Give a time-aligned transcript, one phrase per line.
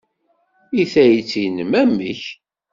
[0.81, 2.23] I tayet-nnem, amek?